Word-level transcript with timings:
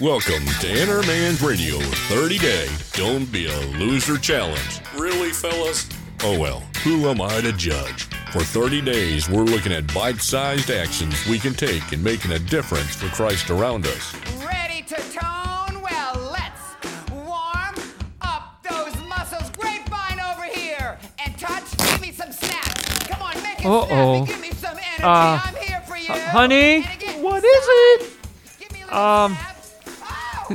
Welcome 0.00 0.44
to 0.60 0.68
Inner 0.82 1.02
Man's 1.02 1.42
Radio 1.42 1.78
30 1.78 2.38
Day 2.38 2.68
Don't 2.94 3.30
Be 3.30 3.46
a 3.46 3.60
Loser 3.78 4.16
Challenge. 4.16 4.80
Really, 4.96 5.30
fellas? 5.30 5.88
Oh 6.24 6.38
well, 6.38 6.60
who 6.82 7.08
am 7.08 7.20
I 7.20 7.40
to 7.42 7.52
judge? 7.52 8.04
For 8.32 8.40
30 8.42 8.80
days, 8.80 9.28
we're 9.28 9.42
looking 9.44 9.72
at 9.72 9.92
bite 9.94 10.20
sized 10.20 10.70
actions 10.70 11.14
we 11.28 11.38
can 11.38 11.52
take 11.54 11.92
in 11.92 12.02
making 12.02 12.32
a 12.32 12.38
difference 12.38 12.94
for 12.94 13.06
Christ 13.08 13.50
around 13.50 13.86
us. 13.86 14.14
Ready 14.44 14.82
to 14.82 14.96
tone? 15.12 15.82
Well, 15.82 16.30
let's 16.32 17.10
warm 17.12 17.74
up 18.22 18.64
those 18.68 18.96
muscles. 19.08 19.50
Grapevine 19.50 20.20
over 20.32 20.44
here. 20.44 20.98
And 21.24 21.38
touch, 21.38 21.76
give 21.78 22.00
me 22.00 22.10
some 22.12 22.32
snaps. 22.32 22.98
Come 23.08 23.22
on, 23.22 23.34
make 23.42 23.60
it 23.60 23.66
Uh-oh. 23.66 24.24
snappy. 24.24 24.32
Give 24.32 24.40
me 24.40 24.50
some 24.52 24.76
energy. 24.78 25.02
Uh, 25.02 25.40
I'm 25.44 25.54
here 25.56 25.80
for 25.82 25.96
you. 25.96 26.08
uh, 26.12 26.18
honey? 26.30 26.78
Again, 26.78 27.22
What 27.22 27.44
is 27.44 27.64
it? 27.66 28.10
give 28.58 28.72
me 28.72 28.82
a 28.82 28.86
little 28.86 28.98
Um, 28.98 29.34
snaps. 29.34 29.51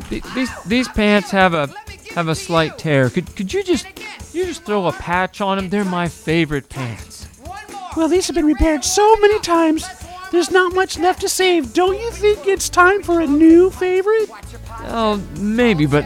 Th- 0.02 0.24
These 0.36 0.64
these 0.66 0.88
pants 0.88 1.32
have 1.32 1.54
a 1.54 1.68
have 2.16 2.28
a 2.28 2.36
slight 2.36 2.78
tear. 2.78 3.10
Could 3.10 3.36
could 3.36 3.54
you 3.54 3.64
just 3.64 3.86
you 4.34 4.46
just 4.46 4.64
throw 4.64 4.88
a 4.88 4.92
patch 4.92 5.42
on 5.42 5.58
them? 5.58 5.70
They're 5.70 5.86
my 5.86 6.08
favorite 6.08 6.70
pants. 6.70 7.28
Well, 7.96 8.08
these 8.08 8.28
have 8.28 8.36
been 8.36 8.46
repaired 8.46 8.84
so 8.86 9.16
many 9.18 9.40
times. 9.40 9.88
There's 10.32 10.52
not 10.52 10.74
much 10.74 11.00
left 11.00 11.22
to 11.22 11.30
save. 11.30 11.74
Don't 11.74 12.00
you 12.00 12.12
think 12.12 12.48
it's 12.48 12.70
time 12.70 13.02
for 13.02 13.22
a 13.22 13.28
new 13.28 13.70
favorite? 13.72 14.30
Oh, 14.82 15.22
maybe, 15.40 15.86
but 15.86 16.06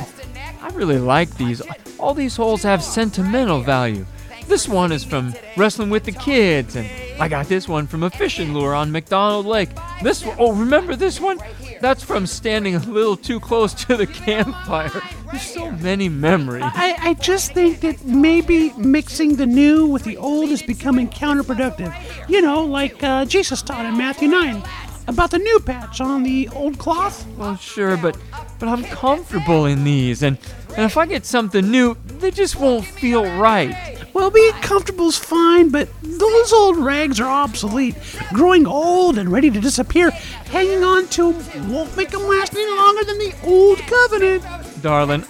I 0.62 0.70
really 0.70 1.00
like 1.00 1.36
these. 1.38 1.62
All 1.98 2.14
these 2.14 2.36
holes 2.36 2.64
have 2.64 2.84
sentimental 2.84 3.62
value. 3.62 4.06
This 4.48 4.68
one 4.68 4.92
is 4.92 5.04
from 5.04 5.34
wrestling 5.58 5.90
with 5.90 6.04
the 6.04 6.12
kids, 6.12 6.76
and 6.76 6.88
I 7.20 7.28
got 7.28 7.48
this 7.48 7.68
one 7.68 7.88
from 7.88 8.04
a 8.04 8.10
fishing 8.10 8.54
lure 8.54 8.74
on 8.76 8.92
McDonald 8.92 9.46
Lake. 9.46 9.70
This 10.04 10.24
one, 10.26 10.36
oh, 10.40 10.54
remember 10.54 10.96
this 10.96 11.20
one? 11.20 11.40
That's 11.82 12.04
from 12.04 12.28
standing 12.28 12.76
a 12.76 12.80
little 12.80 13.18
too 13.18 13.40
close 13.40 13.74
to 13.86 13.98
the 13.98 14.06
campfire. 14.08 14.92
There's 15.32 15.42
so 15.42 15.72
many 15.72 16.10
memories. 16.10 16.64
I, 16.64 16.96
I 17.00 17.14
just 17.16 17.54
think 17.54 17.80
that 17.82 18.06
maybe 18.06 18.72
mixing 18.78 19.36
the 19.36 19.48
new 19.48 19.88
with 19.88 20.04
the 20.04 20.18
old 20.18 20.52
is 20.52 20.62
becoming 20.62 21.10
counterproductive. 21.10 21.94
You 22.30 22.42
know, 22.42 22.64
like 22.64 23.04
uh, 23.04 23.26
Jesus 23.26 23.62
taught 23.62 23.86
in 23.86 23.98
Matthew 23.98 24.28
9 24.28 24.64
about 25.08 25.32
the 25.32 25.40
new 25.40 25.60
patch 25.60 26.00
on 26.02 26.24
the 26.24 26.48
old 26.50 26.78
cloth. 26.78 27.26
Well, 27.38 27.58
sure, 27.58 27.98
but 27.98 28.18
but 28.60 28.70
I'm 28.70 28.84
comfortable 28.84 29.66
in 29.66 29.84
these, 29.84 30.22
and 30.22 30.38
and 30.76 30.86
if 30.86 30.98
I 30.98 31.06
get 31.06 31.26
something 31.26 31.70
new, 31.70 31.98
they 32.06 32.32
just 32.32 32.60
won't 32.60 32.86
feel 32.86 33.24
right. 33.38 33.91
Well, 34.22 34.30
being 34.30 34.54
comfortable's 34.62 35.18
fine, 35.18 35.70
but 35.70 35.90
those 36.04 36.54
old 36.54 36.78
rags 36.78 37.20
are 37.20 37.28
obsolete, 37.28 37.96
growing 38.32 38.68
old 38.68 39.18
and 39.18 39.32
ready 39.32 39.50
to 39.50 39.60
disappear. 39.60 40.12
Hanging 40.12 40.84
on 40.84 41.08
to 41.08 41.30
'em 41.30 41.74
won't 41.74 41.98
make 41.98 42.12
them 42.12 42.28
last 42.28 42.54
any 42.54 42.72
longer 42.72 43.04
than 43.04 43.18
the 43.18 43.34
old 43.44 43.80
covenant. 43.80 44.44
Darling, 44.84 45.26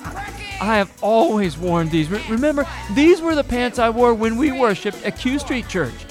I 0.59 0.75
have 0.75 0.91
always 0.99 1.57
worn 1.57 1.87
these. 1.87 2.09
Re- 2.09 2.21
remember, 2.27 2.67
these 2.93 3.21
were 3.21 3.33
the 3.33 3.45
pants 3.45 3.79
I 3.79 3.89
wore 3.89 4.13
when 4.13 4.35
we 4.35 4.51
worshipped 4.51 5.05
at 5.05 5.17
Q 5.17 5.39
Street 5.39 5.69
Church. 5.69 6.05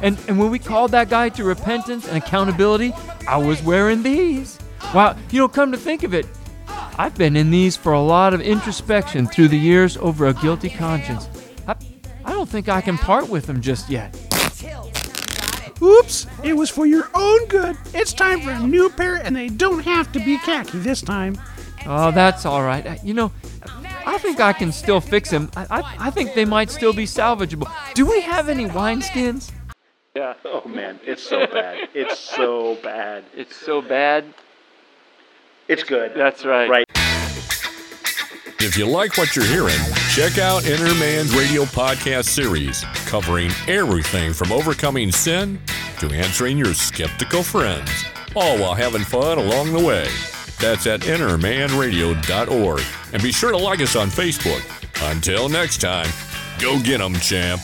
And, 0.00 0.16
and 0.28 0.38
when 0.38 0.52
we 0.52 0.60
called 0.60 0.92
that 0.92 1.10
guy 1.10 1.30
to 1.30 1.42
repentance 1.42 2.06
and 2.06 2.16
accountability, 2.16 2.94
I 3.26 3.38
was 3.38 3.60
wearing 3.60 4.04
these. 4.04 4.56
Wow, 4.94 5.16
you 5.32 5.40
know, 5.40 5.48
come 5.48 5.72
to 5.72 5.78
think 5.78 6.04
of 6.04 6.14
it, 6.14 6.26
I've 6.96 7.18
been 7.18 7.34
in 7.34 7.50
these 7.50 7.76
for 7.76 7.92
a 7.92 8.00
lot 8.00 8.34
of 8.34 8.40
introspection 8.40 9.26
through 9.26 9.48
the 9.48 9.58
years 9.58 9.96
over 9.96 10.28
a 10.28 10.32
guilty 10.32 10.70
conscience. 10.70 11.28
I, 12.40 12.42
I 12.42 12.46
don't 12.46 12.52
think 12.52 12.68
I 12.70 12.80
can 12.80 12.96
part 12.96 13.28
with 13.28 13.44
them 13.44 13.60
just 13.60 13.90
yet. 13.90 14.16
Oops, 15.82 16.26
it 16.42 16.54
was 16.54 16.70
for 16.70 16.86
your 16.86 17.10
own 17.14 17.46
good. 17.48 17.76
It's 17.92 18.14
time 18.14 18.40
for 18.40 18.50
a 18.50 18.60
new 18.60 18.88
pair, 18.88 19.16
and 19.16 19.36
they 19.36 19.48
don't 19.48 19.84
have 19.84 20.10
to 20.12 20.18
be 20.20 20.38
khaki 20.38 20.78
this 20.78 21.02
time. 21.02 21.38
Oh, 21.84 22.10
that's 22.10 22.46
all 22.46 22.62
right. 22.62 22.86
Uh, 22.86 22.96
You 23.04 23.12
know, 23.12 23.32
I 24.06 24.16
think 24.16 24.40
I 24.40 24.54
can 24.54 24.72
still 24.72 25.02
fix 25.02 25.28
them. 25.30 25.50
I, 25.54 25.66
I, 25.70 25.96
I 26.06 26.10
think 26.10 26.32
they 26.32 26.46
might 26.46 26.70
still 26.70 26.94
be 26.94 27.04
salvageable. 27.04 27.70
Do 27.92 28.06
we 28.06 28.22
have 28.22 28.48
any 28.48 28.64
wineskins? 28.64 29.52
Yeah. 30.16 30.32
Oh 30.46 30.66
man, 30.66 30.98
it's 31.04 31.22
so 31.22 31.46
bad. 31.46 31.90
It's 31.94 32.18
so 32.18 32.76
bad. 32.76 33.24
It's 33.36 33.54
so 33.54 33.82
bad. 33.82 34.24
It's 35.68 35.84
good. 35.84 36.12
That's 36.14 36.46
right. 36.46 36.68
Right. 36.70 36.99
If 38.62 38.76
you 38.76 38.86
like 38.86 39.16
what 39.16 39.34
you're 39.34 39.46
hearing, 39.46 39.78
check 40.10 40.36
out 40.36 40.66
Inner 40.66 40.94
Man's 40.96 41.34
Radio 41.34 41.64
podcast 41.64 42.26
series 42.26 42.84
covering 43.06 43.50
everything 43.66 44.34
from 44.34 44.52
overcoming 44.52 45.10
sin 45.10 45.58
to 45.98 46.10
answering 46.10 46.58
your 46.58 46.74
skeptical 46.74 47.42
friends, 47.42 47.90
all 48.36 48.58
while 48.58 48.74
having 48.74 49.02
fun 49.02 49.38
along 49.38 49.72
the 49.72 49.80
way. 49.82 50.08
That's 50.60 50.86
at 50.86 51.00
innermanradio.org. 51.00 52.82
And 53.14 53.22
be 53.22 53.32
sure 53.32 53.50
to 53.50 53.56
like 53.56 53.80
us 53.80 53.96
on 53.96 54.08
Facebook. 54.08 54.62
Until 55.10 55.48
next 55.48 55.78
time, 55.80 56.10
go 56.58 56.78
get 56.80 57.00
'em, 57.00 57.14
champ. 57.14 57.62